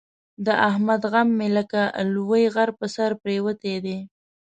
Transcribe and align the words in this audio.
د 0.45 0.47
احمد 0.69 1.01
غم 1.11 1.29
مې 1.39 1.47
لکه 1.57 1.81
لوی 2.13 2.43
غر 2.55 2.69
په 2.79 2.85
سر 2.95 3.11
پرېوتی 3.21 3.75
دی. 3.85 3.97